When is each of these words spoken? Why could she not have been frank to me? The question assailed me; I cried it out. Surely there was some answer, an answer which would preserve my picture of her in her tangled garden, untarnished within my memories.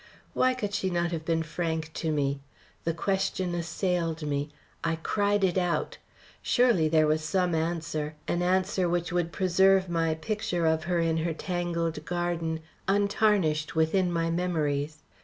Why 0.33 0.55
could 0.55 0.73
she 0.73 0.89
not 0.89 1.11
have 1.11 1.25
been 1.25 1.43
frank 1.43 1.93
to 1.93 2.11
me? 2.11 2.39
The 2.85 2.93
question 2.95 3.53
assailed 3.53 4.23
me; 4.25 4.49
I 4.83 4.95
cried 4.95 5.43
it 5.43 5.59
out. 5.59 5.99
Surely 6.41 6.89
there 6.89 7.05
was 7.05 7.21
some 7.23 7.53
answer, 7.53 8.15
an 8.27 8.41
answer 8.41 8.89
which 8.89 9.11
would 9.13 9.31
preserve 9.31 9.89
my 9.89 10.15
picture 10.15 10.65
of 10.65 10.85
her 10.85 10.97
in 10.99 11.17
her 11.17 11.35
tangled 11.35 12.03
garden, 12.03 12.61
untarnished 12.87 13.75
within 13.75 14.11
my 14.11 14.31
memories. 14.31 15.03